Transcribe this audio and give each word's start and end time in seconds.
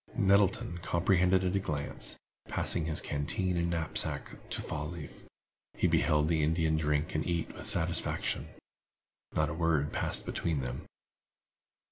Nettleton 0.17 0.79
comprehended 0.79 1.43
all 1.43 1.49
at 1.51 1.55
a 1.55 1.59
glance. 1.59 2.17
Passing 2.47 2.85
his 2.85 3.01
canteen 3.01 3.55
and 3.55 3.69
knapsack 3.69 4.49
to 4.49 4.59
Fall 4.59 4.87
leaf, 4.89 5.21
he 5.75 5.85
beheld 5.85 6.27
the 6.27 6.41
Indian 6.41 6.75
drink 6.75 7.13
and 7.13 7.23
eat 7.27 7.53
with 7.55 7.67
satisfaction. 7.67 8.47
Not 9.35 9.51
a 9.51 9.53
word 9.53 9.93
passed 9.93 10.25
between 10.25 10.61
them. 10.61 10.87